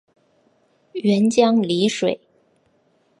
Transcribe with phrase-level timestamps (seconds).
[0.95, 2.19] 沅江澧水